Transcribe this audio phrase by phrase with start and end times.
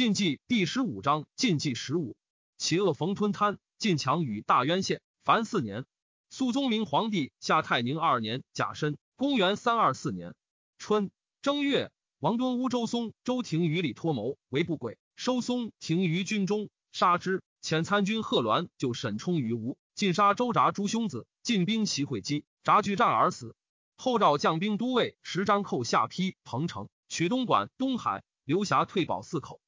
[0.00, 2.16] 晋纪第十五章晋纪十五，
[2.56, 5.84] 其恶冯吞贪，晋强与大渊县，凡四年。
[6.30, 10.34] 肃宗明皇帝下泰宁二年甲申，公元三二四年
[10.78, 11.10] 春
[11.42, 17.42] 正月，王敦乌周松、周廷与李托谋为不轨，收松廷于军中，杀之。
[17.60, 23.54] 遣参军贺鸾就沈冲于吴，尽杀周札诸兄子，进兵袭会稽，札拒战而死。
[23.98, 29.60] 后召将兵都尉石瞻寇下邳、彭城，取东莞、东海，刘辖退保四口。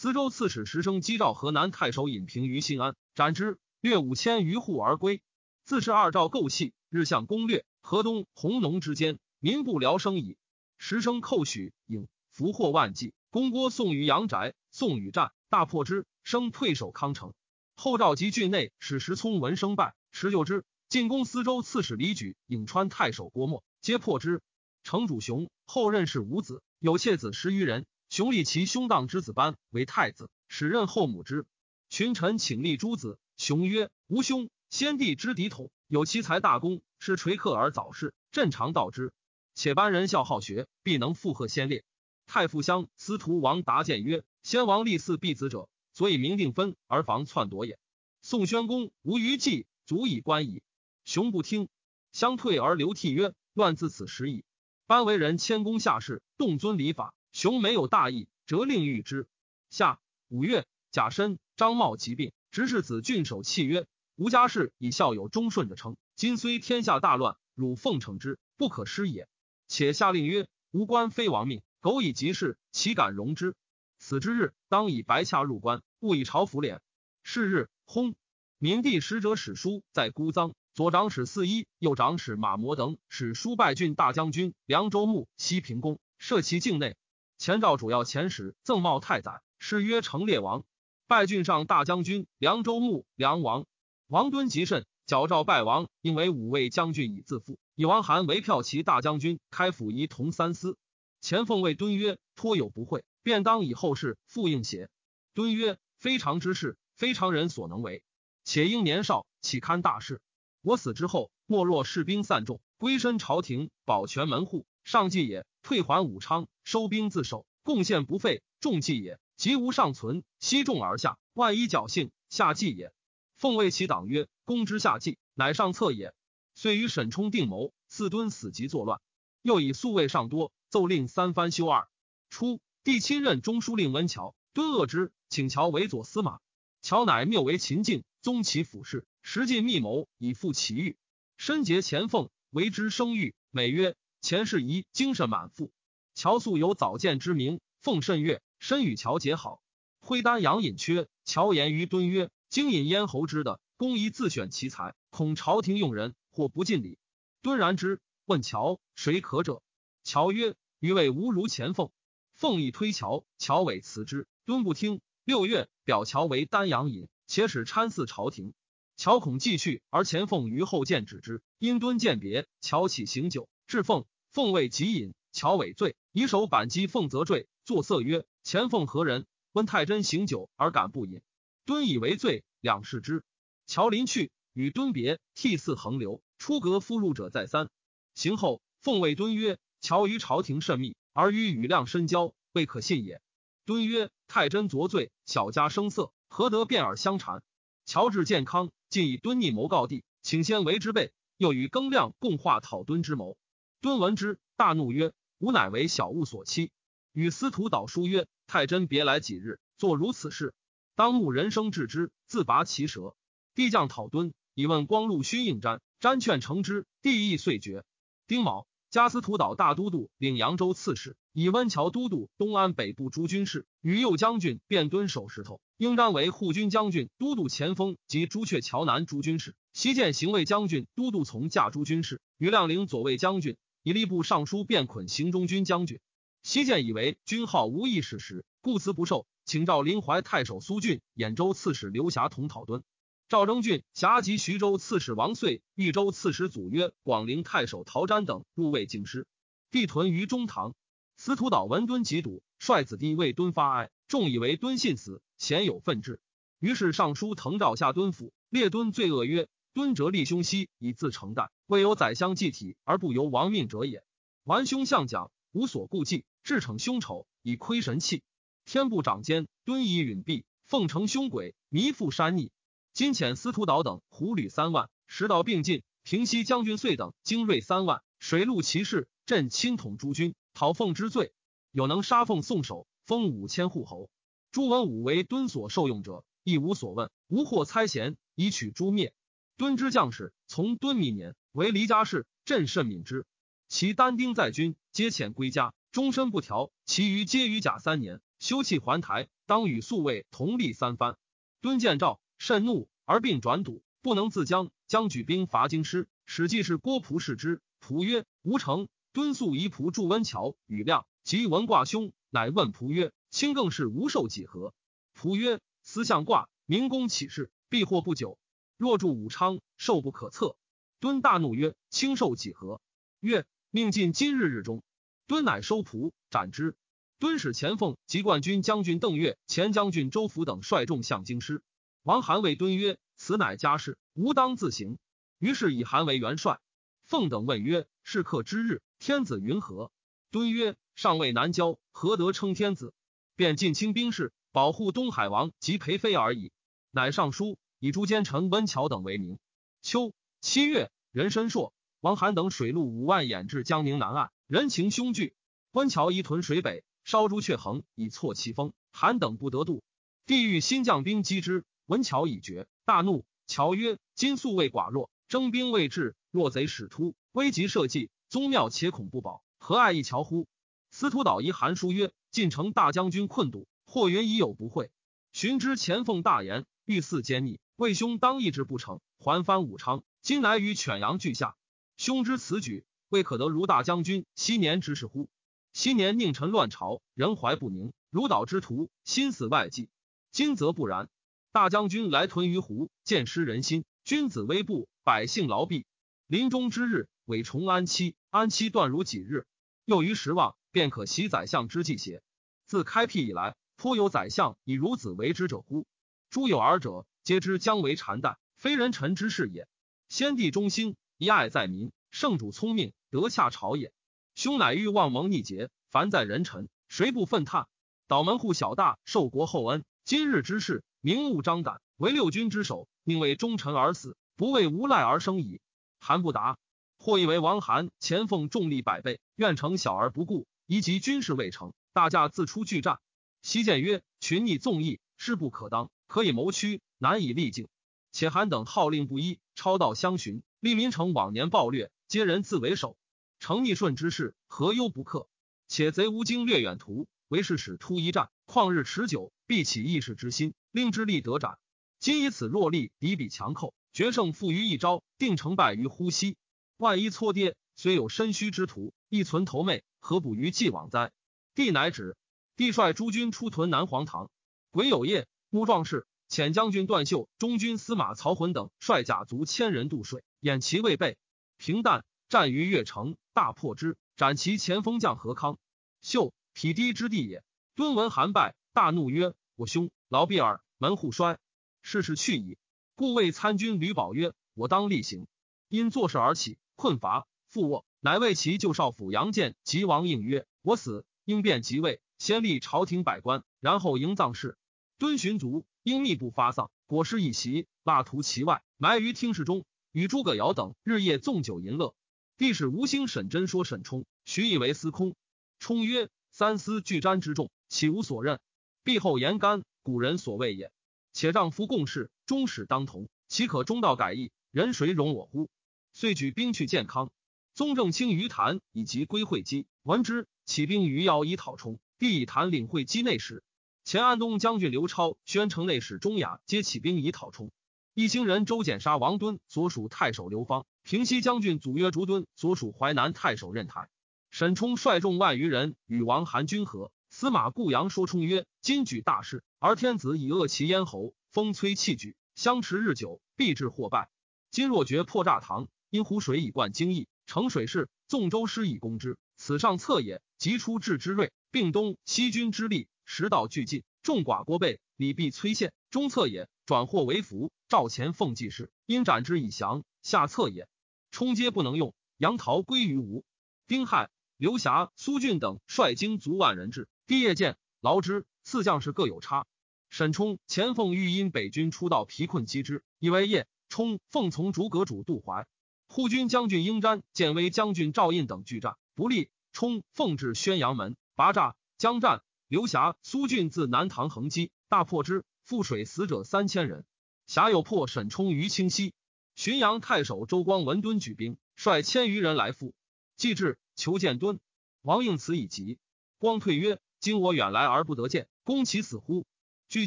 [0.00, 5.20] 司州刺史石生击赵河南太守尹平于新安，斩之，掠五千余户而归。
[5.66, 10.38] 自是二赵构气，日向攻略，河东弘农之间，民不聊生矣。
[10.78, 17.34] 石生寇许引，俘获万计，攻郭宋于阳宅，宋与战，大破之，生退守康城。
[17.76, 20.64] 后召集郡内使石聪闻声败，持救之。
[20.88, 24.40] 进攻司州刺史李举、颍川太守郭沫，皆破之。
[24.82, 27.84] 城主雄后任是五子，有妾子十余人。
[28.10, 31.46] 雄立其兄当之子班为太子，使任后母之。
[31.88, 33.20] 群臣请立诸子。
[33.36, 38.12] 雄曰：“吾兄先帝之嫡统，有其才大功，是垂克而早逝。
[38.32, 39.12] 朕常道之。
[39.54, 41.84] 且班人孝好学，必能附和先烈。”
[42.26, 47.78] 太傅相司徒王达谏曰：“先王立嗣必子者，所以明定分而防篡夺也。
[48.22, 50.64] 宋宣公无余计，足以观矣。”
[51.06, 51.68] 熊不听，
[52.10, 54.44] 相退而流涕曰：“乱自此时矣。”
[54.88, 57.14] 班为人谦恭下士，动尊礼法。
[57.40, 59.26] 雄没有大义，折令谕之。
[59.70, 69.26] 下五月，甲申，张茂疾病，执事子郡守契曰：“吾家世以孝友忠顺者称，今虽天下大乱，汝奉承之，不可失也。
[69.68, 73.54] 且下令曰：吾官非王命，苟以急事，岂敢容之？
[73.98, 76.80] 此之日，当以白洽入关，勿以朝服敛。
[77.22, 78.12] 是日，薨。
[78.58, 86.96] 明帝使者史书在孤臧，左长史四一，右长史马模等使书拜郡大将军凉州牧西平公，设其境内。
[87.40, 90.62] 前诏主要遣使赠茂太宰，谥曰成烈王，
[91.06, 93.64] 拜郡上大将军、凉州牧、梁王。
[94.08, 97.58] 王敦极甚，矫诏拜王，因为五位将军以自负。
[97.74, 100.76] 以王罕为骠骑大将军，开府仪同三司。
[101.22, 104.90] 前奉谓敦曰：“颇有不讳，便当以后事复应邪？”
[105.32, 108.02] 敦曰：“非常之事，非常人所能为。
[108.44, 110.20] 且应年少，岂堪大事？
[110.60, 119.20] 我死之后，莫若士兵散众，归身朝廷，保全门户，上计也。”退还武昌，收兵自守，贡献不废，重计也。
[119.36, 121.16] 即无尚存，西众而下。
[121.32, 122.92] 万一侥幸，下计也。
[123.36, 126.12] 奉谓其党曰：“攻之下计，乃上策也。”
[126.56, 129.00] 遂与沈冲定谋，四敦死即作乱。
[129.42, 131.86] 又以宿卫尚多，奏令三番休二。
[132.28, 136.40] 初，帝亲任中书令温峤，敦恶之，请峤为左司马。
[136.82, 140.96] 峤乃谬为秦晋，宗其府事，实尽密谋以复其欲，
[141.36, 143.34] 深结前奉，为之生育。
[143.50, 143.94] 美曰。
[144.20, 145.72] 前世仪精神满腹，
[146.14, 149.62] 乔素有早见之名，奉甚悦，身与乔结好。
[150.00, 156.98] 挥丹阳隐缺，乔言于敦曰：“经饮咽喉之的，公宜自选其才，恐朝廷用人或不尽礼。”
[157.42, 159.62] 敦然之，问乔谁可者？
[160.04, 161.90] 乔曰：“余谓无如前奉。”
[162.36, 164.26] 奉亦推乔，乔委辞之。
[164.44, 165.00] 敦不听。
[165.24, 168.52] 六月，表乔为丹阳尹，且使参祀朝廷。
[168.96, 171.42] 乔恐继去，而前奉于后见止之。
[171.58, 173.48] 因敦见别，乔起行酒。
[173.70, 181.22] 至奉，奉谓即饮，乔委罪，以手板击奉则坠，作色曰：“前奉何人？”温太真行酒而敢不饮，
[181.66, 183.22] 敦以为罪，两视之。
[183.68, 186.20] 乔临去，与敦别，涕泗横流。
[186.36, 187.70] 出阁夫入者再三。
[188.16, 193.22] 行后，奉谓敦曰：“乔于朝廷甚密，而与羽亮深交，未可信也。”
[193.66, 197.44] 敦曰：“太真昨罪，小家声色，何得变而相缠？”
[197.86, 203.36] 乔治健康，竟以敦逆谋告帝，请先为之备，又与庚亮共话讨敦之谋。
[203.82, 206.70] 敦闻之，大怒曰：“吾乃为小物所欺。”
[207.12, 210.52] 与司徒导书曰：“太真别来几日，作如此事，
[210.96, 213.16] 当慕人生至之，自拔其舌。”
[213.56, 217.82] 帝将讨敦，以问光禄勋应瞻，瞻劝成之，帝意遂决。
[218.26, 223.66] 丁卯，加司徒导大都督，领扬州刺史，以温峤都督东安北部诸军事。
[223.80, 229.54] 与右将军卞敦守石头，应瞻为护军将军，都督前锋及朱雀桥南诸军事。
[229.72, 232.20] 西见行卫将军，都督从驾诸军事。
[232.36, 233.56] 于亮陵左卫将军。
[233.82, 236.00] 以吏部尚书卞捆行中军将军，
[236.42, 242.82] 西见以为军号无益事实，故辞不受，请召临淮太守苏峻、兖州刺史刘霞同讨敦。
[243.28, 249.26] 赵征俊辖及徐州刺史王遂、豫州刺史祖约、广陵太守陶瞻等入魏京师，
[249.70, 250.74] 必屯于中堂。
[251.16, 256.20] 司徒导闻敦疾笃，率子弟为敦发哀，众以为敦信死，鲜有愤志。
[256.58, 259.48] 于是上书滕诏下敦府，列敦罪恶曰。
[259.80, 264.04] 敦哲立兄兮，以自承担，未有宰相祭体而不由亡命者也。
[264.44, 268.22] 完兄相讲，无所顾忌，至逞凶丑，以亏神器。
[268.66, 272.52] 天不长间，敦以允弼，奉承凶鬼，弥附山逆。
[272.92, 275.82] 今遣司徒岛等胡旅三万，十道并进。
[276.02, 281.32] 平西将军遂等精锐三万，水陆骑士，朕亲统诸军，讨奉之罪。
[281.70, 284.10] 有能杀奉送首，封五千户侯。
[284.52, 289.14] 朱文武为敦所受用者，亦无所问，无或猜嫌，以取诛灭。
[289.60, 293.26] 敦之将士从敦弥年为离家事，朕甚悯之。
[293.68, 296.72] 其单丁在军，皆遣归家，终身不调。
[296.86, 301.18] 其余皆于甲三年休弃还台，当与宿卫同立三番。
[301.60, 306.08] 敦见诏，甚怒，而并转堵，不能自将，将举兵伐京师。
[306.24, 314.72] 史记是郭璞视之，仆曰：“无成。”敦素遗仆祝温峤、与亮及文卦兄，乃问仆曰：“卿更是无寿几何？”
[315.14, 318.38] 仆曰：“思相卦，明公起事，必获不久。”
[318.80, 320.56] 若助武昌，寿不可测。
[321.00, 322.80] 敦大怒曰：“卿寿几何？”
[323.20, 324.82] 曰：“命尽今日日中。”
[325.28, 326.74] 敦乃收仆，斩之。
[327.18, 331.62] 敦使前奉及冠军将军邓岳、前将军周福等率众向京师。
[332.04, 334.96] 王韩谓敦曰：“此乃家事，吾当自行。”
[335.38, 336.58] 于是以韩为元帅。
[337.04, 339.92] 奉等问曰：“是客之日，天子云何？”
[340.32, 342.94] 敦曰：“上未南郊，何得称天子？”
[343.36, 346.50] 便进清兵士，保护东海王及裴妃而已。
[346.90, 347.58] 乃上书。
[347.80, 349.38] 以朱奸臣温峤等为名。
[349.80, 350.12] 秋
[350.42, 355.34] 七月，人申朔，王韩等水陆五万掩至江宁南岸，人情凶惧。
[355.72, 358.74] 温峤移屯水北，烧朱雀横以挫其风。
[358.92, 359.82] 韩等不得渡。
[360.26, 363.24] 地狱新将兵击之，温峤已决，大怒。
[363.46, 370.46] 乔曰：“今素未寡弱，征兵未至，若贼使突，危急社稷，宗庙且恐不保，何爱一乔乎？”
[370.92, 374.90] 司徒导遗韩书曰：“晋城大将军困堵，或云已有不会。
[375.32, 380.04] 寻之前奉大言，欲似奸逆。”魏兄当意志不成，还翻武昌。
[380.20, 381.56] 今来于犬羊俱下，
[381.96, 385.30] 兄之此举，未可得如大将军昔年之事乎？
[385.72, 389.88] 昔年佞臣乱朝，人怀不宁，如岛之徒，心死外计。
[390.30, 391.08] 今则不然。
[391.52, 395.86] 大将军来屯于湖，见失人心，君子危怖，百姓劳弊。
[396.26, 399.46] 临终之日，委重安期，安期断如几日？
[399.86, 402.22] 又于时望，便可袭宰相之计邪？
[402.66, 405.86] 自开辟以来，颇有宰相以孺子为之者乎？
[406.28, 407.06] 诸有耳者。
[407.30, 409.68] 皆知将为谗诞，非人臣之事也。
[410.08, 413.92] 先帝忠心，一爱在民；圣主聪明，德下朝也。
[414.34, 417.68] 兄乃欲望蒙逆节，凡在人臣，谁不愤叹？
[418.08, 419.84] 导门户小大，受国厚恩。
[420.04, 425.60] 今日之事，明目张胆，为六军之首，宁为忠臣而死，不为无赖而生矣。
[426.00, 426.58] 韩不达，
[426.98, 432.98] 或以为王韩前奉重力百倍，愿成小而不顾，宜及军事未成，大驾自出拒战。
[433.40, 436.80] 西见曰：群逆纵义，势不可当，可以谋屈。
[437.02, 437.66] 难以力尽，
[438.12, 442.98] 且韩等号令不一，超道相寻，利民城往年暴掠，皆人自为首。
[443.38, 445.26] 成逆顺之事，何忧不克？
[445.66, 451.58] 且贼无经略远途，为是使突一战，旷日持久，必起义士之心，令之力得斩。
[452.00, 456.36] 今以此弱力抵彼强寇，决胜负于一招，定成败于呼吸。
[456.76, 461.12] 万一错跌，虽有身虚之徒，亦存头昧，何补于既往哉？
[461.54, 462.14] 帝乃止。
[462.56, 464.30] 帝率诸军出屯南黄堂。
[464.70, 466.06] 癸酉夜，穆壮士。
[466.30, 471.18] 遣将军段秀、中军司马曹浑等率甲卒千人渡水，掩其未备。
[471.56, 475.58] 平淡战于越城，大破之，斩其前锋将何康。
[476.00, 477.42] 秀匹敌之地也。
[477.74, 481.40] 敦闻韩败，大怒曰：“我兄劳毕尔，门户衰，
[481.82, 482.58] 事事去矣。”
[482.94, 485.26] 故谓参军吕宝曰：“我当力行。”
[485.68, 494.56] 因坐事而起，困乏，复卧，乃谓其旧少府杨建及王应曰：“我死，应变即位，先立朝廷百官，然后迎葬事。”
[494.98, 501.94] 敦寻卒，因密不发丧，裹尸一袭，蜡涂其外，埋于厅室中，与诸葛瑶等日夜纵酒淫乐。
[502.36, 505.14] 帝使吴兴、沈真说沈冲，许以为司空。
[505.58, 508.40] 冲曰：“三司俱瞻之众，岂无所任？
[508.82, 510.70] 必后言干，古人所谓也。
[511.12, 514.30] 且丈夫共事，终始当同，岂可中道改易？
[514.50, 515.48] 人谁容我乎？”
[515.92, 517.10] 遂举兵去建康。
[517.54, 521.78] 宗正卿于谭以及归会稽，闻之，起兵于瑶以讨冲。
[521.98, 523.42] 帝以谭领会稽内史。
[523.82, 527.50] 前安东将军刘超、宣城内史钟雅皆起兵以讨冲。
[527.94, 533.88] 一行人周简杀王敦所属太守刘芳，平西将军祖约竹敦所属淮南太守任台。
[534.30, 536.92] 沈冲率众万余人与王韩军合。
[537.08, 544.08] 司马顾阳说冲曰：“今举大事，而天子以扼其咽喉，风摧气举，相持日久，必致祸败。
[544.52, 550.22] 今若决破诈唐，因湖水以灌京邑，成水势，纵舟师以攻之，此上策也。
[550.38, 556.48] 即出智之锐，并东西军之力。”时道俱尽，众寡郭备、李弼崔献，中策也。
[556.64, 559.82] 转祸为福，赵前奉济事，因斩之以降。
[560.00, 560.68] 下策也。
[561.10, 563.24] 冲皆不能用，杨桃归于吴。
[563.66, 566.88] 丁亥，刘霞、苏峻等率精卒万人至。
[567.08, 569.44] 帝夜见劳之，四将士各有差。
[569.90, 573.48] 沈冲、钱凤欲因北军出道疲困击之，以为业。
[573.68, 575.48] 冲、奉从逐阁主杜怀。
[575.88, 579.30] 护军将军应瞻、建威将军赵印等拒战不利。
[579.52, 582.22] 冲、奉至宣阳门，拔栅将战。
[582.50, 586.84] 刘霞、苏俊自南唐横击，大破之，覆水死者三千人。
[587.28, 588.92] 霞有破沈冲于清溪。
[589.36, 592.74] 浔阳太守周光闻敦举兵，率千余人来赴。
[593.16, 594.40] 既至，求见敦。
[594.82, 595.78] 王应辞以疾。
[596.18, 599.26] 光退曰：“今我远来而不得见，公其死乎？”
[599.70, 599.86] 俱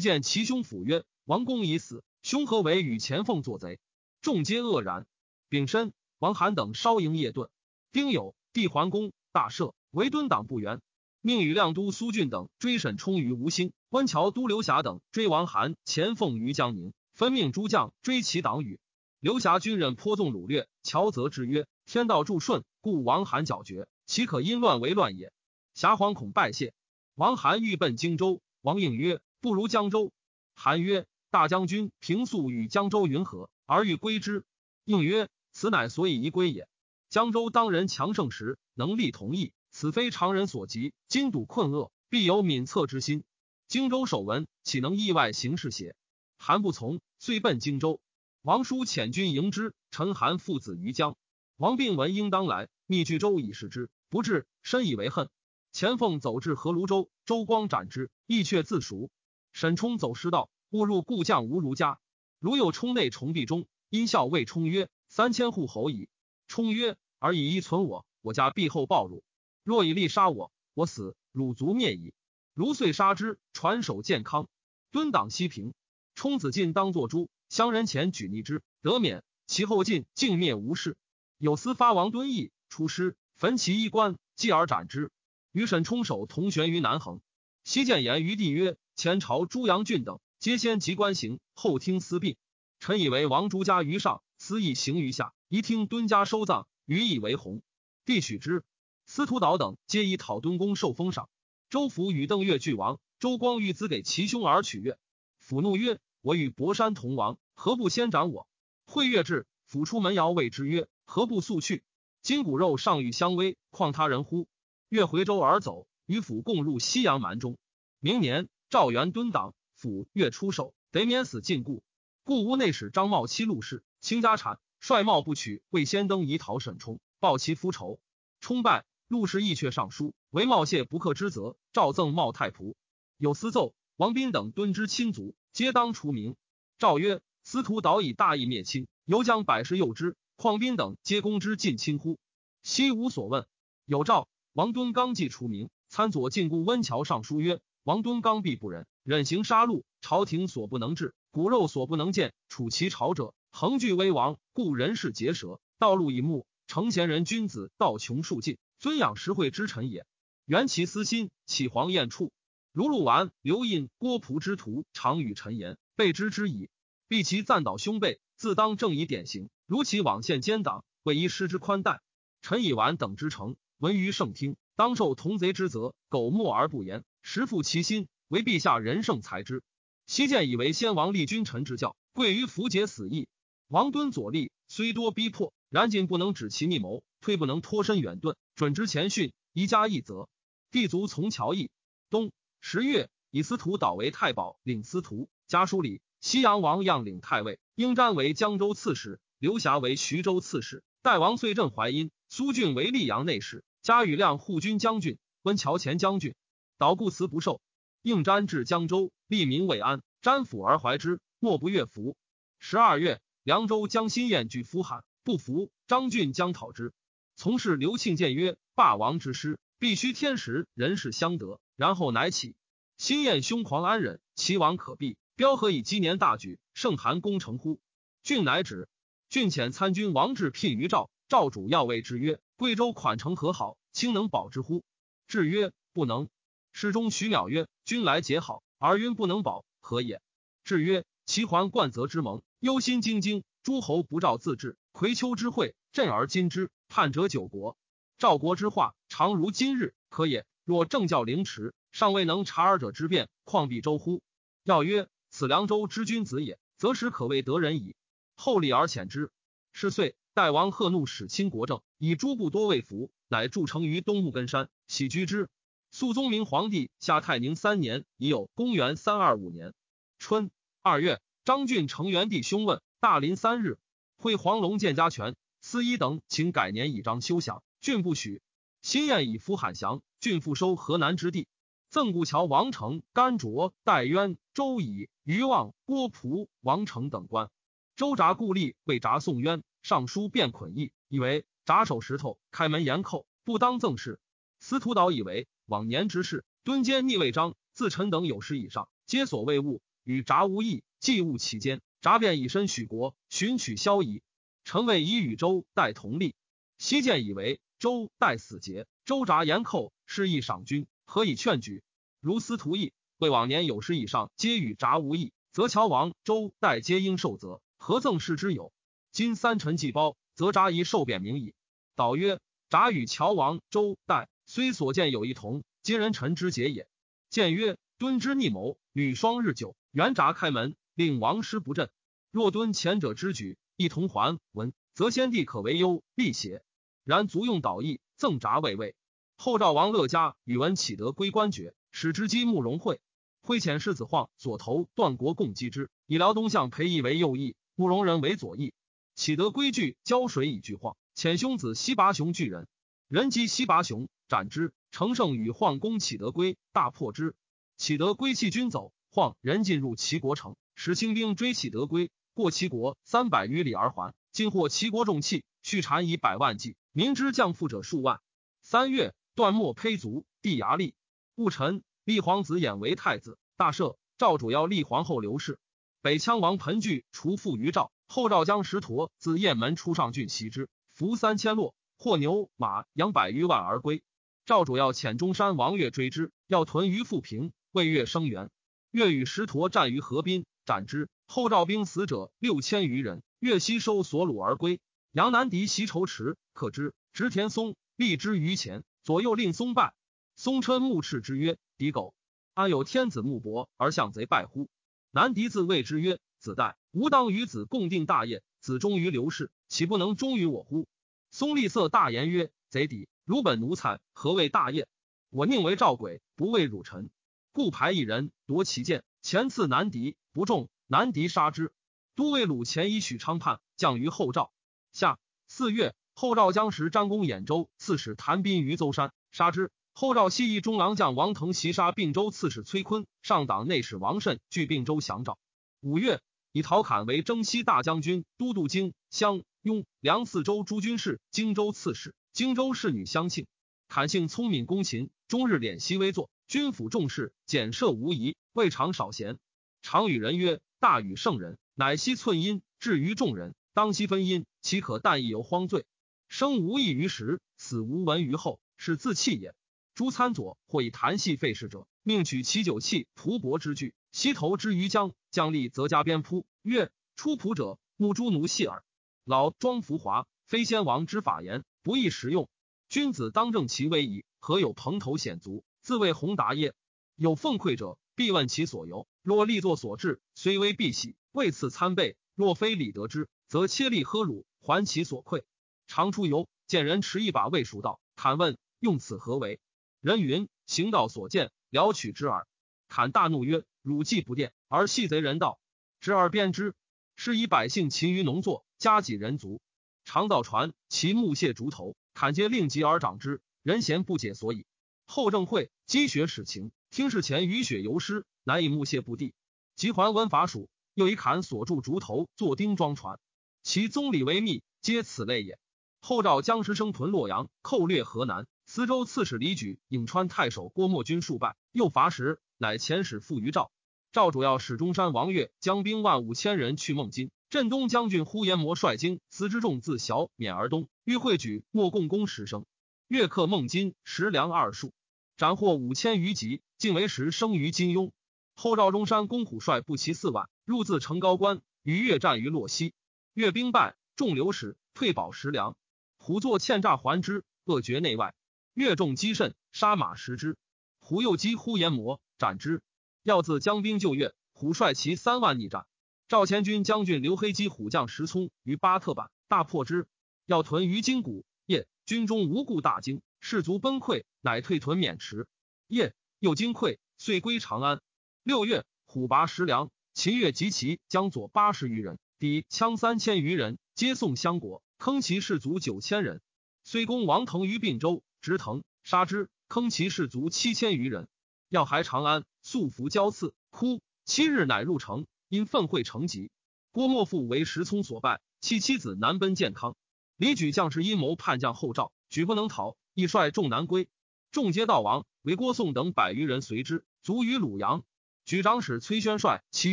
[0.00, 3.78] 见其兄府曰：“王公已死，兄何为与钱凤作贼？”
[4.22, 5.06] 众皆愕然。
[5.50, 7.50] 丙申，王罕等稍迎夜遁。
[7.92, 10.80] 丁酉，帝桓公大赦，为敦党不援，
[11.26, 18.78] 命与亮都苏峻等追沈冲于吴兴，温峤都刘霞等追王罕、钱凤于江宁，分命诸将追其党羽。
[19.20, 25.32] 刘霞军人颇纵掳掠，乔则之曰：“天道助顺，故王罕剿绝，岂可因乱为乱也？”
[25.72, 26.74] 霞惶恐败谢。
[27.14, 29.22] 王罕欲奔荆州，王应曰。
[29.40, 30.12] 不如江州。
[30.54, 33.48] 韩曰：“大将军平素与江州云何？
[33.64, 34.44] 而欲归之？”
[34.84, 36.68] 应曰：“此乃所以宜归也。
[37.08, 40.94] 江州当人强盛时，能力同意，此非常人所及。
[41.08, 43.24] 今堵困厄，必有敏策之心。
[43.66, 45.96] 荆州守闻，岂能意外行事邪？”
[46.38, 48.00] 韩不从，遂奔荆州。
[48.42, 51.16] 王叔遣军迎之，陈韩父子于江。
[51.56, 55.28] 王病闻应当来，密据州以示之，不至，深以为恨。
[55.72, 59.10] 钱凤走至河庐州，周光斩之，亦却自赎。
[59.52, 61.98] 沈冲走失道，误入故将吴如家。
[62.38, 66.08] 如有冲内重壁中，因笑谓冲曰：“三千户侯矣。”
[66.46, 69.24] 冲曰：“而以一存我，我家必后报汝。
[69.64, 72.12] 若以力杀我，我死，汝族灭矣。
[72.52, 74.46] 如遂杀之，传首健康。
[74.92, 75.72] 敦党西平，
[76.14, 79.24] 冲子进当作诸乡人前举逆之，得免。
[79.46, 80.98] 其后进竟灭无事。
[81.38, 85.10] 有司发王敦义出师，焚其衣冠，继而斩之。
[85.50, 87.22] 与沈冲手同悬于南横。
[87.64, 88.76] 西谏言于帝曰。
[88.96, 92.36] 前朝朱阳郡等皆先及官行，后听私病。
[92.78, 95.32] 臣以为王朱家于上，私亦行于下。
[95.48, 97.62] 宜听敦家收葬，予以为弘。
[98.04, 98.62] 帝许之。
[99.06, 101.28] 司徒导等皆以讨敦公受封赏。
[101.70, 102.98] 周福与邓越俱亡。
[103.18, 104.98] 周光欲资给其兄而取越。
[105.38, 108.48] 府怒曰：“我与博山同亡，何不先斩我？”
[108.86, 111.84] 会越至，府出门摇谓之曰：“何不速去？
[112.22, 114.46] 今骨肉尚欲相危，况他人乎？”
[114.88, 117.56] 越回州而走，与府共入西阳蛮中。
[118.00, 118.48] 明年。
[118.70, 121.80] 赵元敦党府越出手，得免死禁锢。
[122.24, 128.00] 故屋内史张茂期陆氏倾家产，率茂不取，为先登以讨沈冲，报其夫仇。
[128.40, 132.74] 冲败，陆氏亦却上书，为茂谢不克之责，诏赠茂太仆。
[133.18, 136.36] 有司奏，王斌等敦之亲族，皆当除名。
[136.78, 142.18] 诏曰：司徒导以大义灭亲，犹将百世诱之，况斌等皆攻之近亲乎？
[142.62, 143.46] 悉无所问。
[143.84, 147.60] 有诏，王敦刚既除名，参左进故温峤上书曰。
[147.82, 152.32] 王敦刚必不忍，忍行杀戮，朝廷所不能治，骨肉所不能见。
[152.48, 160.04] 处其朝者，恒惧威王，故人事结舌，道路以目，成贤人君子，道穷数尽，尊养实惠之臣也。
[160.44, 162.32] 原其私心，岂黄晏处？
[162.70, 166.68] 如陆完、刘印、郭璞之徒，常与臣言，备知之矣。
[167.08, 169.48] 必其赞导兄辈，自当正以典型。
[169.64, 172.02] 如其往献奸党，为一师之宽待。
[172.42, 177.04] 臣以完等之诚，闻于圣听，当受同贼之责，苟默而不言。
[177.22, 179.62] 实负其心，为陛下仁圣才之。
[180.06, 183.28] 昔见以为先王立君臣之教，贵于符节死义。
[183.66, 190.28] 王敦左立，虽多逼迫，然仅不能止其密谋，推不能脱身远遁，准之前训，宜加一责。
[190.70, 191.70] 帝卒从乔邑。
[192.08, 192.30] 冬
[192.60, 196.00] 十月，以司徒导为太保，领司徒家书礼。
[196.20, 200.84] 西阳王样领太尉，应瞻为江州刺史，刘霞为徐州刺史。
[201.02, 206.36] 代王遂镇淮阴，苏峻为溧阳内史，加与亮护军将军，温峤前将军。
[206.78, 207.60] 导故辞不受，
[208.02, 212.16] 应瞻至江州，利民未安，瞻抚而怀之，莫不悦服。
[212.58, 216.92] 十二月，凉州将新燕拒夫罕，不服，张俊将讨之。
[217.36, 222.54] 从事刘庆谏曰：“霸王之师，必须天时人事相得，然后乃起。
[222.96, 225.16] 新燕凶狂安忍，其亡可避。
[225.34, 227.80] 彪何以积年大举，胜韩攻城乎？”
[228.22, 228.88] 俊乃止。
[229.28, 234.84] 俊遣参军王志聘于赵，赵主要谓之曰：“贵州款城和好，卿能保之乎？”
[235.26, 236.28] 志曰：“不能。”
[236.72, 240.22] 诗中徐邈曰：“君来结好，而云不能保，何也？”
[240.62, 244.76] 至曰：“齐桓冠泽之盟，忧心兢兢，诸侯不召自治。
[244.92, 247.76] 葵丘之会，振而今之，叛者九国。
[248.18, 250.46] 赵国之化，常如今日，可也。
[250.62, 254.22] 若政教凌迟，尚未能察尔者之变，况必周乎？”
[254.62, 257.96] 要曰：“此凉州之君子也，则使可谓得人矣。”
[258.36, 259.32] 后立而遣之。
[259.72, 265.48] 是岁，代王贺怒，使亲国政，以诸部多未服，乃筑城于东木根山，喜居之。
[265.90, 269.74] 肃宗明皇帝下泰宁三年，已有公元三二五年
[270.20, 270.48] 春
[270.80, 273.78] 二月，张俊成元帝兄问，大临三日，
[274.16, 275.34] 会黄龙见家权、
[275.66, 278.42] 司一等，请改年以章休享，郡不许。
[278.82, 281.48] 新燕以夫罕降，郡复收河南之地。
[281.88, 287.48] 赠故桥王成、甘卓、戴渊、周乙、余望、郭璞、王成等官。
[287.96, 294.20] 周札故吏为札宋渊，上书便捆义，以为札手石头，开门严寇，不当赠事。
[294.60, 304.20] 司徒导以为往年之事，敦监逆魏章，自臣等有失以上，皆所谓物，与札无异，既物其间，札便以身许国，寻取萧夷。
[304.64, 306.34] 臣谓以与周代同立，
[306.78, 311.82] 西见以为周代死节，周札严寇，是亦赏君，何以劝举？
[312.20, 317.60] 如司徒义，为往年有失以上，皆与札无异，则乔王周代皆应受责。
[317.76, 318.72] 何赠事之有？
[319.12, 321.54] 今三臣既包，则札宜受贬名矣。
[321.94, 322.40] 导曰：
[322.70, 326.88] 札与乔王周代虽所见有一同，皆人臣之节也。
[327.28, 331.90] 见曰：敦之逆谋，屡双日久，元札开门，令王师不振。
[332.30, 336.62] 若敦前者之举，一同还闻，则先帝可为忧避邪。
[337.02, 338.94] 然足用导义，赠札位位。
[339.36, 343.00] 后赵王乐嘉宇文启德归官爵，使之积慕容会。
[343.42, 347.56] 会遣世子晃左投段国共击之，以辽东相裴义为右翼。
[347.74, 348.72] 慕容人为左翼，
[349.16, 352.68] 启德归据胶水以拒晃，遣兄子西拔雄拒人，
[353.08, 354.72] 人击西拔雄，斩之。
[354.92, 357.34] 乘胜与晃攻启德归，大破之。
[357.76, 364.12] 启德归弃军走，晃人进入齐国城，使清兵追启德归，过齐国三百余里而还。
[364.32, 368.20] 尽获齐国重器，续产以百万计，明知将富者数万。
[368.62, 370.94] 三月，段末胚卒，帝牙立。
[371.36, 373.96] 戊辰，立皇子衍为太子，大赦。
[374.18, 375.60] 赵主要立皇后刘氏。
[376.02, 384.02] 北羌王盆据除父于赵，后赵将石陀自雁门出上郡袭之，俘三千落，获牛马羊百余万而归。
[384.46, 388.50] 赵主要遣中山王越追之，要屯于富平，为越声援。
[388.90, 391.08] 越与石陀战于河滨，斩之。
[391.26, 394.80] 后赵兵死者六千余人，越西收所虏而归。
[395.12, 396.94] 杨南敌袭仇池，克之。
[397.12, 399.94] 执田松立之于前，左右令松败。
[400.34, 402.14] 松琛目斥之曰：“敌狗，
[402.54, 404.68] 安有天子木帛而向贼败乎？”
[405.12, 410.88] 南狄自谓之曰：“子代吾当与子共定大业，子忠于刘氏，岂不能忠于我乎？”
[411.30, 414.88] 松厉色大言曰：“贼敌，汝本奴才，何谓大业？
[415.30, 417.10] 我宁为赵鬼，不为汝臣。
[417.52, 421.72] 故排一人夺其剑，前刺南狄，不中，南狄杀之。
[422.14, 424.52] 都尉鲁前以许昌叛，降于后赵。
[424.92, 425.18] 下
[425.48, 435.38] 四月，后赵将时张公兖州刺史谭斌于邹山，杀之。”后赵西夷中郎将王腾袭杀并州刺史崔坤，上党内史王慎据并州降赵。
[435.80, 436.20] 五月，
[436.50, 442.12] 以陶侃为征西大将军、都督荆襄雍梁四州诸军事、荆州刺史。
[442.32, 443.46] 荆州侍女相庆。
[443.86, 449.38] 侃性聪明恭勤，终日敛息微坐，军府重事，简设无疑，未尝少闲。
[449.80, 455.86] 常与人曰：“大禹圣人，乃惜寸阴，至于众人，当惜分阴，岂可但亦犹荒罪？
[456.28, 459.54] 生无益于时，死无闻于后，是自弃也。”
[459.96, 465.14] 朱参佐或以弹系废事者，命取其酒器蒲帛之具，西投之于江。
[465.30, 466.44] 将立则加鞭扑。
[466.60, 468.84] 曰：出仆者，目诸奴戏耳。
[469.24, 472.46] 老庄浮华，非先王之法言，不易实用。
[472.90, 476.74] 君子当正其威矣，何有蓬头显足，自谓宏达耶？
[477.16, 479.06] 有奉馈者，必问其所由。
[479.22, 485.44] 若立作所至，虽微必喜，为此参备；若非礼得之，则切力喝辱，还其所馈。
[485.86, 489.60] 常出游，见人持一把未熟道，坦问用此何为？
[490.00, 492.46] 人云：“行道所见，聊取之耳。”
[492.88, 495.58] 侃大怒曰：“汝既不殿，而戏贼人道，
[496.00, 496.74] 执而鞭之，
[497.16, 499.60] 是以百姓勤于农作，加己人足。
[500.04, 503.40] 常造船，其木屑竹头，侃皆令疾而长之。
[503.62, 504.66] 人贤不解所以。
[505.06, 509.34] 后正会积学使情，听事前雨雪游湿，难以木屑不地。
[509.74, 513.18] 及还文伐蜀，又以坎所著竹头做钉装船，
[513.64, 515.58] 其宗理为密，皆此类也。
[516.00, 523.72] 后赵将师生屯洛阳，寇掠河南。”司州刺史李举、颍川太守郭沫军数败，又伐时，乃遣使赴于赵。
[524.12, 527.32] 赵主要使中山王岳将兵万五千人去孟津。
[527.50, 532.64] 镇东将军呼延摩率精司之众自小免而东，欲会举莫共攻十生。
[533.08, 534.92] 越克孟津，食粮二数，
[535.36, 538.12] 斩获五千余级，晋为时生于金庸。
[538.54, 542.94] 后赵中山公虎帅步骑四万，入自成高关，与越战于洛西。
[543.32, 545.76] 越兵败，众流矢，退保食粮。
[546.18, 548.32] 虎作欠诈还之，恶绝内外。
[548.74, 550.56] 越众积甚，杀马食之。
[551.00, 552.80] 虎又击呼延魔，斩之。
[553.24, 555.84] 要自将兵救越，虎率骑三万逆战。
[556.28, 560.06] 赵前军将军刘黑击虎将石聪于巴特坂，大破之。
[560.46, 565.46] 要屯于金谷，夜军中无故大惊，士卒崩溃，乃退屯渑池。
[565.88, 568.02] 夜，又惊溃，遂归长安。
[568.42, 574.82] 六月，虎拔石梁，秦越及其将左八十余人，抵羌三千余人，皆送相国。
[574.98, 576.42] 坑其士卒九千人。
[576.82, 581.26] 虽攻王腾于并州，直腾杀之，坑其士卒七千余人。
[581.70, 584.02] 要还长安，素服交刺，哭。
[584.26, 586.50] 七日乃入城，因愤会成疾。
[586.92, 589.96] 郭沫父为石聪所败，弃妻子南奔建康。
[590.36, 594.06] 李举将士阴谋叛将后赵，举不能逃，亦率众南归。
[594.54, 598.04] 众皆悼亡，为郭颂等百余人随之，卒于鲁阳。
[598.44, 599.92] 举长史崔宣率其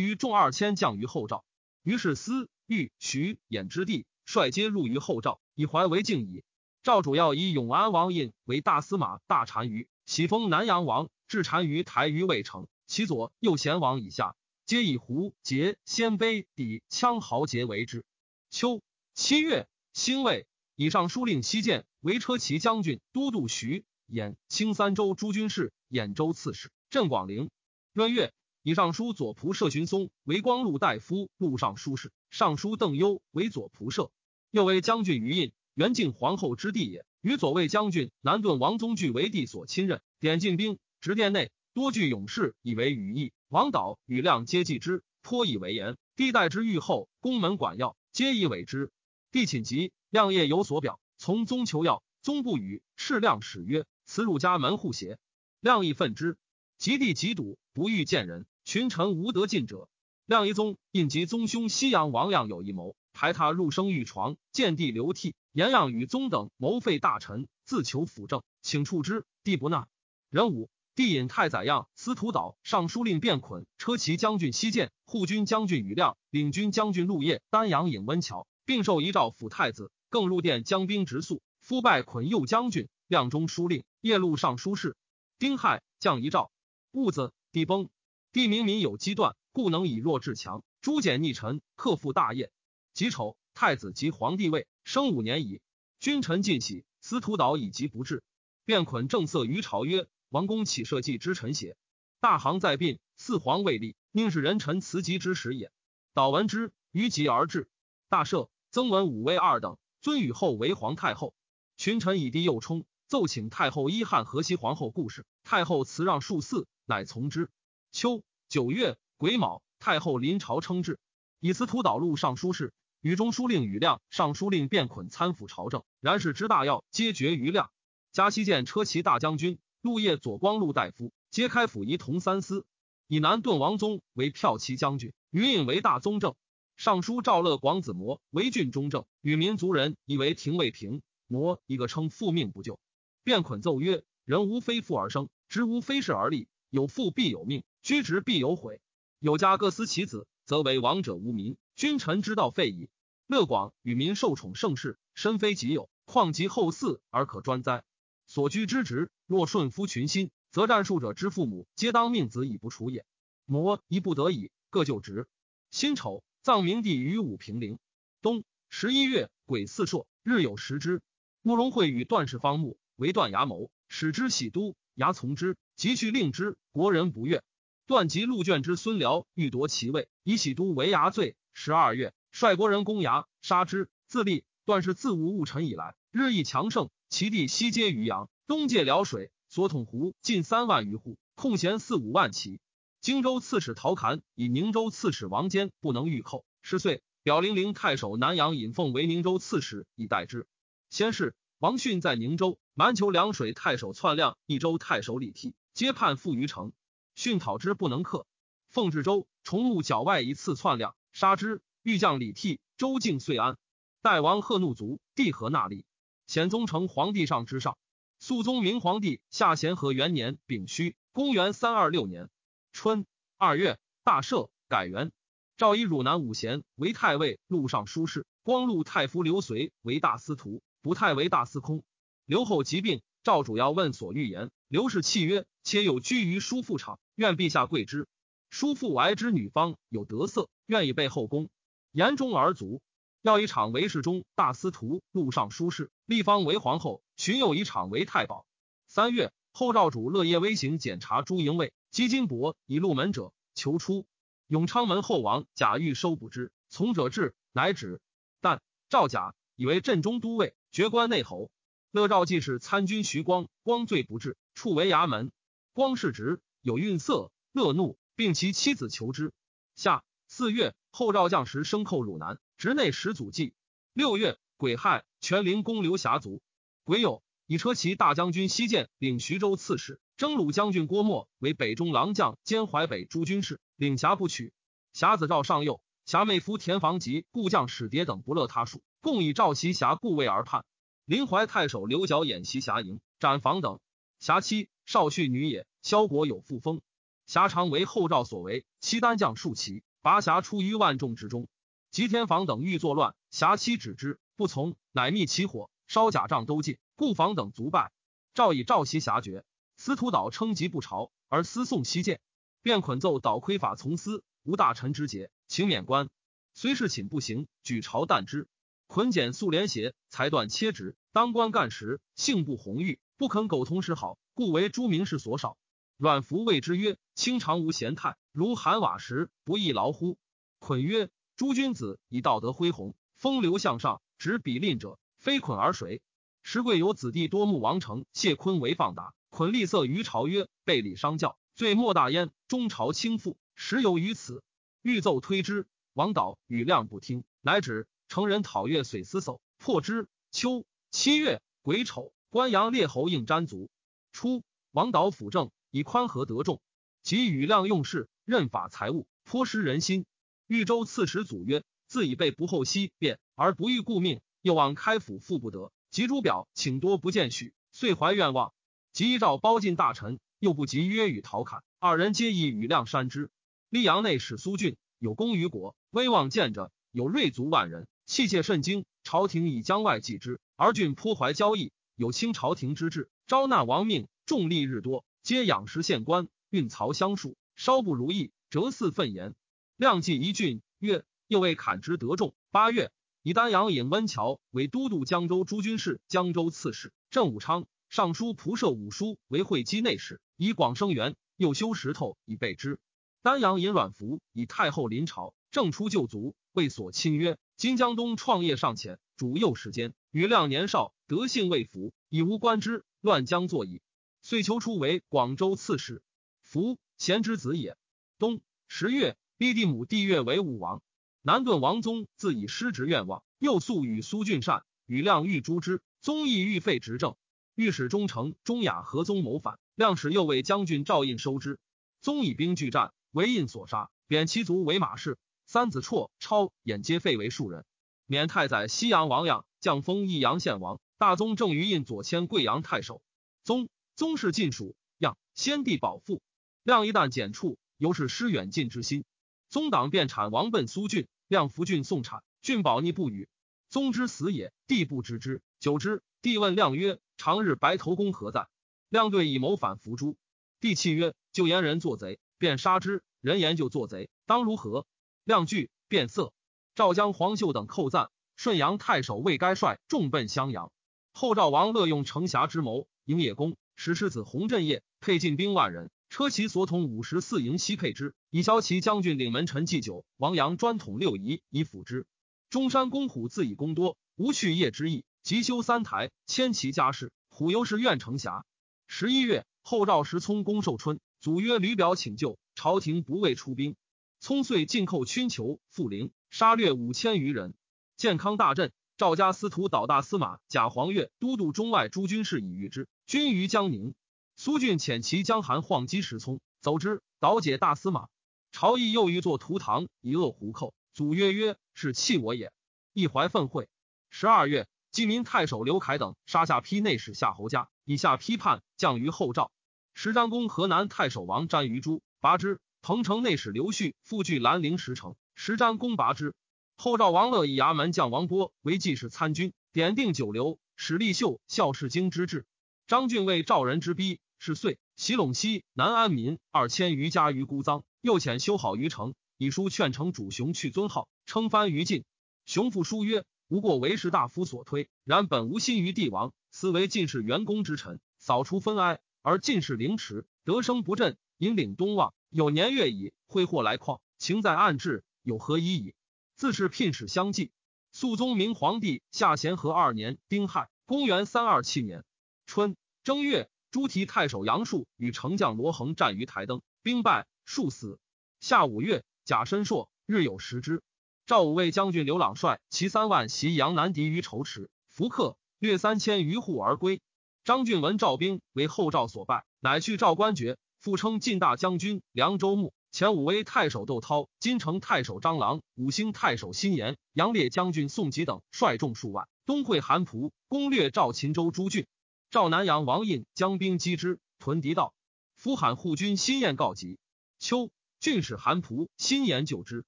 [0.00, 1.44] 余众二千将于后赵。
[1.82, 6.44] 于是司、豫、徐、兖之地，率皆入于后赵，以怀为敬矣。
[6.84, 12.68] 赵主要以永安王印为大司马、大单于，喜封南阳王，置单于台于渭城。
[12.86, 18.04] 其左右贤王以下，皆以胡、节、鲜卑、抵、羌豪杰为之。
[18.48, 18.80] 秋
[19.12, 20.46] 七月，辛未，
[20.76, 26.70] 以上书令西建为车骑将军、都督徐、兖、青三州诸军事、兖州刺史。
[26.90, 27.50] 镇广陵。
[27.92, 32.12] 闰月，以上书左仆射荀松为光禄大夫、录尚书事。
[32.30, 34.10] 尚书邓攸为左仆射，
[34.50, 35.52] 又为将军于印。
[35.74, 43.32] 元敬皇后之弟也，与左卫将军南顿王宗据为帝所亲任，点进兵，执殿内，多具勇士，以为羽翼。
[43.48, 45.96] 王导、羽亮皆继之，颇以为言。
[46.14, 48.90] 帝待之御后，宫门管要，皆以委之。
[49.30, 52.82] 帝寝疾，亮夜有所表，从宗求药，宗不语。
[52.96, 55.18] 赤亮使曰：“此汝家门户邪？”
[55.58, 56.36] 亮亦愤之。
[56.76, 59.88] 及帝极笃，不欲见人，群臣无得进者。
[60.26, 62.94] 亮一宗印及宗兄西阳王亮有一谋。
[63.14, 65.34] 排他入生御床，见帝流涕。
[65.52, 69.24] 颜亮与宗等谋废大臣，自求辅政，请处之。
[69.44, 69.88] 帝不纳。
[70.28, 79.90] 壬午，帝引太宰样、司徒导、尚书令卞捆、车骑将军西建、护军将军宇亮、领军将军陆业、丹阳尹温峤，并受遗诏辅太子。
[80.10, 81.40] 更入殿将兵直宿。
[81.60, 84.96] 夫拜捆右将军、亮中书令、夜路尚书事。
[85.38, 86.50] 丁亥，降遗诏。
[86.92, 87.90] 戊子，帝崩。
[88.32, 92.50] 帝明民有积断，故能以弱制强，诛减逆臣，克复大业。
[92.94, 95.60] 己丑，太子及皇帝位，生五年矣。
[96.00, 98.24] 君臣尽喜，司徒导以疾不至。
[98.64, 101.76] 便捆正色于朝曰：“王公岂社稷之臣邪？
[102.18, 105.70] 大行在殡，四皇未立，宁是人臣辞疾之时也？”
[106.14, 107.68] 导闻之，于疾而至。
[108.08, 111.34] 大赦，曾文武威二等，尊与后为皇太后。
[111.76, 115.26] 群臣以帝右冲，奏请太后依汉河西皇后故事。
[115.44, 117.50] 太后辞让数嗣，乃从之。
[117.90, 120.98] 秋九月癸卯，太后临朝称制，
[121.38, 122.72] 以司徒导录尚书事。
[123.02, 127.70] 与中书令宇亮、尚书令卞捆参辅朝政，然事之大要，皆决于亮。
[128.12, 132.64] 加西见车骑大将军、陆业左光禄大夫，皆开府仪同三司。
[133.08, 136.34] 以南顿王宗为骠骑将军，余印为大宗正。
[136.78, 141.02] 尚书赵乐广子模为郡中正，与民族人以为廷尉平。
[141.26, 142.78] 模一个称复命不救。
[143.24, 148.80] 便捆奏曰：人无非富而生，职无非事而立，有富必有命，居职必有悔。
[149.18, 151.56] 有家各司其子，则为王者无民。
[151.76, 152.90] 君臣之道废矣。
[153.26, 157.84] 乐广与民受宠盛世，身非己有，况及后嗣而可专哉？
[158.26, 163.06] 所居之职，若顺夫群心，则战术者之父母，皆当命子以不除也。
[163.46, 165.26] 摩一不得已，各就职。
[165.70, 167.78] 辛丑，葬明帝于武平陵。
[168.20, 171.00] 冬十一月，癸巳朔，日有食之。
[171.42, 177.42] 慕容会与段氏方木为段牙谋，使之喜都，牙从之，即去令之，国人不悦。
[177.86, 181.36] 段及陆卷之孙辽欲夺其位，以喜都为牙罪。
[181.52, 183.90] 十二月，率国人攻牙，杀之。
[184.06, 186.90] 自立，段氏自无误臣以来，日益强盛。
[187.08, 192.60] 其地西接于阳，东界辽水，所统湖近三万余户，空闲四五万骑。
[193.00, 200.46] 荆州刺史陶侃以宁州刺史王坚不能御寇，十岁，表零陵太守南阳尹奉为宁州刺史以待之。
[200.88, 206.72] 先是，王逊在宁州，蛮酋凉水太守篡亮、益州太守李替，皆叛附于城。
[207.14, 208.26] 训讨之不能克，
[208.68, 210.96] 奉至州，重入角外一次篡亮。
[211.12, 213.58] 杀之，欲将李替，周敬遂安。
[214.00, 215.84] 代王贺怒卒，帝何纳立，
[216.26, 217.78] 显宗成皇帝上之上。
[218.18, 222.28] 肃宗明皇帝下咸和元年丙戌，公元三二六年
[222.72, 223.06] 春
[223.38, 225.12] 二月，大赦，改元。
[225.56, 231.82] 诏以汝南五贤为太尉、录尚书事，光禄太夫刘随为大司徒，不太为大司空。
[232.26, 234.50] 刘后疾病，赵主要问所欲言。
[234.68, 238.06] 刘氏泣曰：“且有居于叔父场，愿陛下贵之。
[238.50, 241.48] 叔父哀之女方有得色。”愿以备后宫，
[241.92, 242.82] 言中而足。
[243.20, 248.46] 要以场为侍中、大司徒、录尚书事，立方为皇后，荀有以场为太保。
[248.88, 254.06] 三月，后赵主乐业微行检查朱营卫，击金帛以入门者，求出。
[254.48, 258.00] 永昌门后王贾玉收捕之，从者至，乃止。
[258.40, 261.50] 但赵贾以为镇中都尉，爵关内侯。
[261.90, 265.30] 乐赵既是参军徐光，光罪不至，处为衙门。
[265.72, 269.32] 光世直，有愠色，乐怒，并其妻子求之。
[269.74, 273.54] 夏四月，后赵将时生寇汝南，直内始祖祭。
[273.92, 276.40] 六月，癸亥，全陵公刘侠卒。
[276.84, 284.54] 癸酉，以车骑大将军西涧领徐州刺史，征虏将军郭沫为北中郎将兼淮北诸军事，领辖不取。
[284.94, 290.64] 侠子赵上右，侠妹夫田房及故将史蝶等不乐他术，共以赵袭侠故位而叛。
[291.04, 293.80] 临淮太守刘角演袭侠营，斩房等。
[294.20, 296.80] 侠妻少婿女也，萧国有父封。
[297.26, 301.48] 侠常为后赵所为，妻单将数骑，拔侠出于万众之中。
[301.90, 307.90] 及天房等欲作乱，侠妻止之，不从，乃密起火，烧甲帐都尽，故房等卒败。
[308.34, 309.44] 赵以赵袭侠绝，
[309.76, 312.20] 司徒导称疾不朝，而私送西见，
[312.62, 316.08] 便捆奏导窥法从司，无大臣之节，请免官。
[316.54, 318.46] 虽是寝不行，举朝惮之。
[318.92, 325.56] 捆简素连邪，裁断切直，当官干时，性不红玉，不肯苟同时好，故为诸名士所少。
[325.96, 330.18] 阮福谓之曰：“清常无贤态，如寒瓦石，不亦劳乎？”
[330.60, 331.08] 捆曰。
[331.36, 336.02] 诸君子以道德恢宏，风流向上，执比吝者，非捆而谁？
[336.42, 344.42] 时贵有子弟多慕王成、谢坤为放达，捆吝色于朝曰：“背礼商教，罪莫大焉。”中朝倾覆，实有于此。
[344.82, 347.88] 欲奏推之，王导与亮不听，乃止。
[348.12, 350.06] 成人讨月遂思叟，破之。
[350.32, 353.70] 秋七月癸丑，关阳列侯应詹卒。
[354.12, 356.60] 初，王导辅政，以宽和得众，
[357.02, 360.04] 及与亮用事，任法财物，颇失人心。
[360.46, 365.72] 豫州刺史祖曰：“自以备不后息变，而不欲顾命，又望开府复不得。
[365.90, 368.52] 及诸表，请多不见许，遂怀愿望。
[368.92, 373.30] 及诏包进大臣，又不及约与陶侃二人，皆以与量山之。
[373.70, 378.84] 溧阳内史苏峻有功于国，威望见着，有锐卒万人，器械甚精。
[379.04, 389.34] 朝廷以江外济之，而郡颇怀交易，有清朝廷之志，招纳亡命，重利日多，皆养食县官，运曹相数，稍不如意，折四愤言。”
[389.78, 401.16] 亮计一郡，曰：“又为砍之得众。”八月，以丹阳尹温峤为都督江州诸军事、江州刺史，郑武昌尚书仆射武叔为会稽内史，以广生元。
[401.38, 402.78] 又修石头以备之。
[403.22, 413.82] 丹阳尹阮福以太后临朝，正出旧族，为所亲曰：“今江东创业尚浅，主幼时间，余亮年少，德性未服，已无官之，乱将作矣。”
[414.20, 416.02] 遂求出为广州刺史。
[416.42, 417.76] 福贤之子也。
[418.18, 419.16] 冬十月。
[419.36, 420.82] 逼弟母帝月为武王，
[421.22, 427.14] 南顿王宗自以失职愿望，又素与苏俊善与亮欲诛之，宗亦欲废执政。
[427.54, 431.60] 御史中丞钟雅和宗谋反，亮使右卫将军赵印收之，
[432.00, 435.16] 宗以兵拒战，为印所杀，贬其族为马氏。
[435.52, 437.66] 三子绰、超、衍皆废为庶人，
[438.06, 440.80] 免太宰西阳王样，降封益阳县王。
[440.96, 443.02] 大宗正于胤左迁贵阳太守。
[443.44, 446.22] 宗宗室尽属，样先帝保父。
[446.62, 449.04] 亮一旦减黜，犹是失远近之心。
[449.50, 453.28] 宗党便产王奔苏郡，亮福郡送产，郡保逆不与。
[453.68, 455.42] 宗之死也，帝不知之。
[455.60, 458.48] 久之，帝问亮曰：“常日白头公何在？”
[458.88, 460.16] 亮对以谋反伏诛。
[460.60, 463.02] 帝泣曰：“就言人作贼，便杀之。
[463.20, 464.86] 人言就作贼，当如何？”
[465.24, 466.32] 亮惧，变色。
[466.74, 470.72] 赵将黄秀等寇赞，顺阳太守魏该率众奔襄阳。
[471.12, 475.90] 后赵王乐用城峡之谋，营野公使世子洪振业配进兵万人。
[476.08, 478.14] 车骑所统五十四营，西配之。
[478.30, 482.06] 以骁骑将军领门臣祭酒，王阳专统六仪，以辅之。
[482.50, 487.12] 中山公虎自以功多，无去业之意，即修三台，迁其家事。
[487.30, 488.44] 虎由是愿成侠。
[488.86, 493.76] 十一月，后赵时聪攻寿春，祖曰吕表请救，朝廷不畏出兵。
[494.22, 497.54] 聪遂进寇侵求、富陵，杀掠五千余人。
[497.96, 502.86] 建康大振，赵家司徒导大司马贾黄钺都督中外诸军事以御之。
[503.04, 503.96] 军于江宁。
[504.36, 508.06] 苏峻遣其将韩晃击石聪，走之，导解大司马。
[508.52, 512.52] 朝议又欲作图堂以恶胡寇，祖曰：“曰是弃我也。”
[512.94, 513.68] 一怀愤悔。
[514.08, 519.50] 十二月，济民太守刘凯等杀下邳内史夏侯家，以下批判，降于后赵。
[519.94, 522.60] 石张公河南太守王瞻于诸拔之。
[522.84, 526.34] 彭城内史刘旭复据兰陵石城，石瞻攻拔之。
[526.74, 532.44] 后赵王乐以衙门将王波为记事参军，典定九流，史立秀孝世经之志。
[532.88, 542.02] 张俊为赵人之逼，是岁袭陇西南安民二千余家于孤臧，又遣修好于城，以书劝城主雄去尊号，称藩于晋。
[542.46, 555.94] 雄复书曰：“吾过为士大夫所推，然本无心于帝王，思为进士元公之臣，扫除分哀，而进士凌迟，得生不振，引领东望，有年月矣，挥霍来况，情在暗置，有何已矣？
[556.34, 557.52] 自是聘使相继。
[557.92, 562.06] 肃宗明皇帝下咸和二年丁亥，公元三二七年
[562.46, 567.98] 春。”正月，朱提太守杨树与丞相罗恒战于台灯，兵败，数死。
[568.40, 570.82] 夏五月，甲申朔，日有食之。
[571.26, 577.02] 赵武卫将军刘朗率其三万袭杨南敌于仇池，伏克，略三千余户而归。
[577.44, 582.74] 张俊闻赵兵为后赵所败，乃去赵官爵，复称晋大将军凉州牧。
[582.90, 591.86] 前武威太守窦涛、金城太守张郎、五星太守辛延、杨烈将军宋吉等率众数万，东会韩仆，攻略赵秦州诸郡。
[592.32, 594.92] 赵南阳王印将兵击之，屯敌道。
[595.36, 596.98] 夫罕护军辛晏告急。
[597.38, 599.84] 秋，郡使韩仆、辛延救之。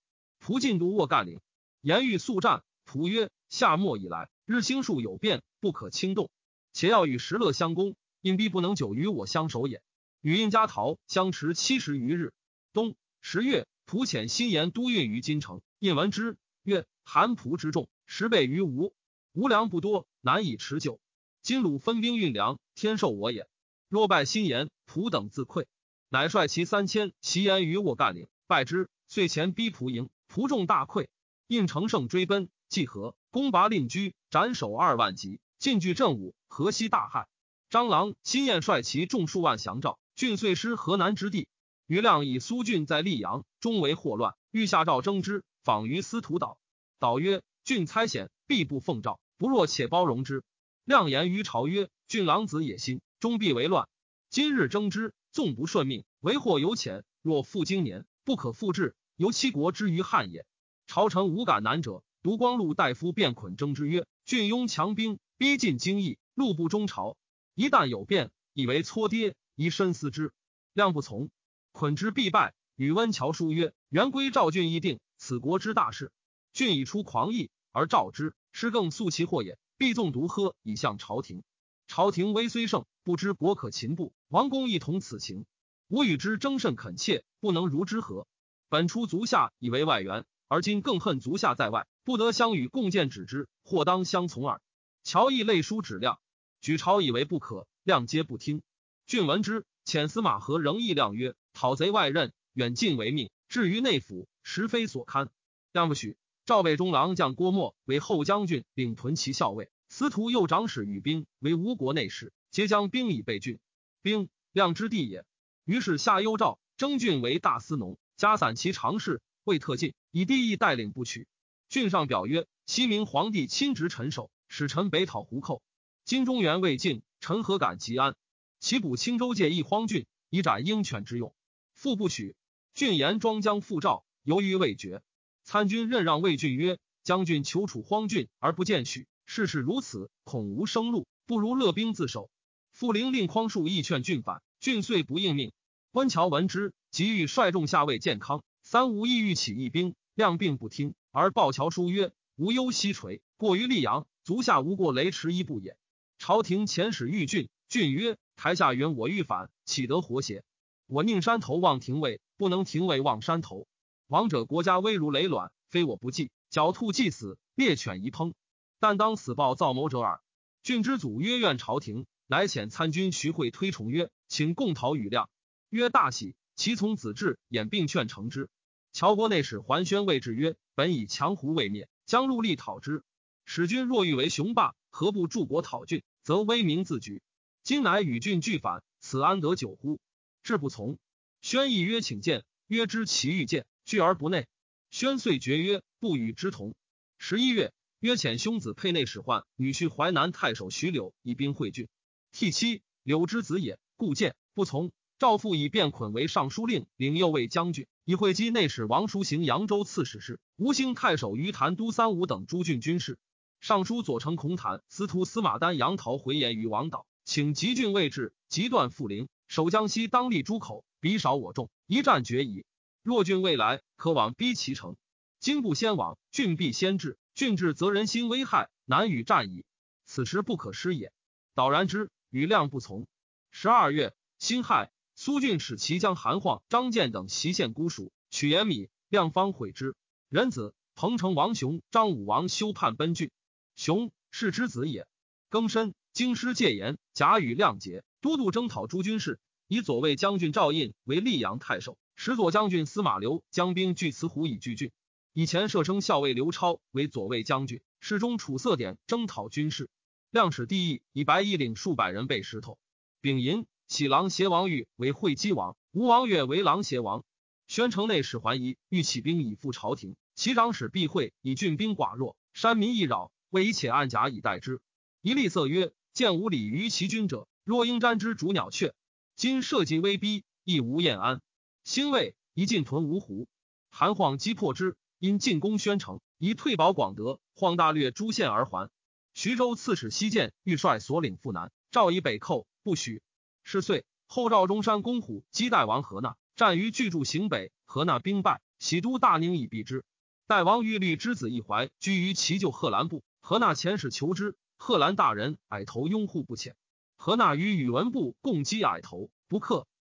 [0.41, 1.41] 仆进都沃干岭，
[1.81, 2.63] 言欲速战。
[2.89, 6.31] 仆曰：夏末以来，日星数有变，不可轻动。
[6.73, 9.83] 且要与石勒相攻，印必不能久与我相守也。
[10.25, 12.33] 与印家逃相持七十余日。
[12.73, 15.61] 冬十月，蒲遣新言都运于金城。
[15.81, 18.95] 印闻之，曰：“韩蒲之众十倍于吴，
[19.35, 20.99] 吴粮不多，难以持久。
[21.43, 23.47] 金鲁分兵运粮，天授我也。
[23.91, 25.67] 若败新言，蒲等自溃。”
[26.09, 28.89] 乃率其三千袭言于我干岭，败之。
[29.09, 31.09] 遂前逼蒲营，蒲众大溃。
[31.49, 37.29] 印乘胜追奔，济河，攻拔令居，斩首二万级，进据镇武，河西大害。
[37.69, 41.48] 张郎、新燕率其众数万降赵，郡遂失河南之地。
[41.87, 46.59] 余亮以苏峻在溧阳，终为祸乱，欲下诏征之，访于司徒岛。
[46.98, 50.42] 岛曰：“郡猜险，必不奉诏，不若且包容之。”
[50.85, 53.88] 亮言于朝曰：“郡狼子野心，终必为乱。
[54.31, 57.05] 今日征之，纵不顺命，为祸有浅。
[57.20, 60.46] 若复经年，不可复制，由七国之于汉也。”
[60.87, 67.16] 朝臣无敢难者，独光禄大夫便捆征之曰：“郡拥强兵，逼近京邑，路不中朝。
[67.55, 70.33] 一旦有变，以为搓跌，宜深思之。”
[70.73, 71.31] 亮不从。
[71.73, 72.55] 捆之必败。
[72.77, 76.11] 与温峤书曰：“元归赵郡议定，此国之大事。
[76.53, 79.59] 郡已出狂意，而赵之师更速其祸也。
[79.77, 81.45] 必纵独喝以向朝廷。
[81.87, 84.12] 朝廷威虽盛，不知国可擒不？
[84.29, 85.47] 王公亦同此情。
[85.88, 88.27] 吾与之争甚恳切，不能如之何？
[88.69, 94.61] 本初足下以为外援，而今更恨足下在外，不得相与共建止之，或当相从耳。”
[95.05, 96.19] 乔亦泪书指亮，
[96.61, 98.62] 举朝以为不可，亮皆不听。
[99.07, 101.35] 郡闻之，遣司马和仍议亮曰。
[101.53, 105.29] 讨贼外任，远近为命；至于内府，实非所堪。
[105.73, 106.17] 亮不许。
[106.47, 113.59] 赵魏中郎将郭沫为后将军，领屯骑校尉；司徒右长史与兵为吴国内侍，皆将兵以备郡。
[114.01, 115.27] 兵，亮之地也。
[115.64, 121.29] 于是下幽赵，征郡为大司农，加散其常侍，未特进，以地义带领不取。
[121.69, 125.62] 郡上表曰：西明皇帝亲执臣守，使臣北讨胡寇。
[126.07, 128.17] 今中原未尽，臣何敢即安？
[128.64, 131.35] 其补青州界一荒郡，以斩鹰犬之用。
[131.74, 132.35] 父不许。
[132.72, 135.03] 郡言庄将复赵，犹豫未决。
[135.42, 142.31] 参军任让魏郡曰：“将军求处荒郡而不见许，事事如此，恐无生路，不如勒兵自守。”
[142.72, 145.53] 傅灵令匡树亦劝郡反，郡遂不应命。
[145.92, 148.42] 温峤闻之，即欲率众下魏建康。
[148.62, 155.77] 三吴意欲起义兵，亮并不听，而报乔书曰：“无忧西垂，过于溧阳，足下无过雷池一步也。”
[156.16, 160.44] 朝廷遣使御郡，郡曰：“台下云我欲反，岂得活邪？”
[160.87, 163.66] 我宁山头望廷尉，不能廷尉望山头。
[164.07, 166.31] 王者国家危如累卵，非我不计。
[166.51, 168.35] 狡兔既死，猎犬宜烹。
[168.79, 170.20] 但当死报造谋者耳。
[170.62, 175.29] 郡之祖曰：“愿朝廷。”乃遣参军徐会推崇曰：“请共讨与亮。”
[175.70, 178.49] 曰：“大喜。”其从子至，演并劝成之。
[178.92, 183.03] 乔国内史桓宣谓之曰：“本以强胡未灭，将入力讨之。
[183.44, 187.20] 使君若欲为雄霸，何不助国讨郡，则威名自举？
[187.64, 189.98] 今乃与郡俱反，此安得久乎？”
[190.44, 190.98] 志不从，
[191.40, 194.46] 宣义曰：“请见。”曰：“知其欲见，拒而不内。”
[194.92, 196.74] 宣遂决曰：“不与之同。”
[197.16, 201.88] 十一月，约遣兄子沛内使唤女婿淮南太守徐柳以兵会郡。
[202.33, 204.92] 替妻柳之子也，故见不从。
[205.18, 213.18] 赵父以卞捆为尚书令，领右卫将军，以会稽内史王叔行扬州刺史事，吴兴太守于谭都三吴等诸郡军事。
[213.61, 219.29] 尚书左丞孔坦、司徒司马丹杨桃回言于王导，请集郡位置，急断复陵。
[219.48, 222.67] 守江西，当立诸口，彼少我众，一战决矣。
[223.03, 224.96] 若郡未来，可往逼其城。
[225.40, 227.19] 今不先往，郡必先至。
[227.35, 229.65] 郡至，则人心危害，难与战矣。
[230.05, 231.13] 此时不可失也。
[231.55, 233.07] 导然之，与亮不从。
[233.51, 239.94] 十二月，辛亥，苏峻使其将韩晃、张建等袭县孤蜀，取盐米，亮方悔之。
[240.29, 243.31] 仁子彭城王雄、张武王修叛奔郡。
[243.77, 245.07] 雄是之子也。
[245.51, 248.04] 庚申，京师戒严，甲与亮结。
[248.21, 254.92] 都督征讨诸军事，以左卫将军赵印为溧阳太守，使左将军司马刘将兵据慈湖以拒郡。
[255.33, 259.90] 以前射生校尉刘超为左卫将军，侍中楚色典征讨军事。
[260.31, 262.79] 亮使帝义以白衣领数百人备石头。
[263.21, 267.25] 丙寅，喜郎邪王玉为会稽王，吴王越为郎邪王。
[267.67, 274.81] 宣城内史桓仪欲起兵以赴朝廷，其长史避讳以郡兵寡弱，山民易扰，为且暗甲以待之。
[275.21, 278.94] 一厉色曰：“见无礼于其君者，若应瞻之逐鸟雀。
[279.35, 281.42] 今社稷威逼，亦无厌安。
[281.83, 283.48] 兴魏一进屯芜湖，
[283.90, 287.40] 韩晃击破之，因进攻宣城，以退保广德。
[287.56, 288.90] 晃大略诸县而还。
[289.35, 293.21] 徐州刺史西建欲率所领赴南，赵以北寇，不许。
[293.65, 300.04] 是岁，后赵中山公虎击代王何纳，战于巨筑行北，何纳兵败，喜都大宁以避之。
[300.46, 304.54] 代王欲律之子一怀居于其旧贺兰部，何纳遣使求之，
[304.87, 306.77] 贺兰大人矮头拥护不浅。
[307.17, 309.87] 何纳与宇文部共击矮头，不克。